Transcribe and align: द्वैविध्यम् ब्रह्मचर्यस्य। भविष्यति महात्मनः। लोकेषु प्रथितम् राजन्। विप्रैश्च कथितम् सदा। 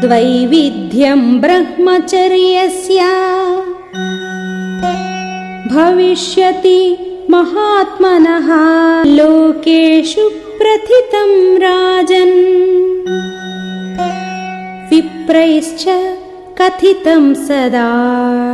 द्वैविध्यम् 0.00 1.40
ब्रह्मचर्यस्य। 1.40 3.00
भविष्यति 5.74 6.96
महात्मनः। 7.30 8.46
लोकेषु 9.04 10.30
प्रथितम् 10.30 11.58
राजन्। 11.58 12.60
विप्रैश्च 14.90 15.84
कथितम् 16.62 17.34
सदा। 17.34 18.49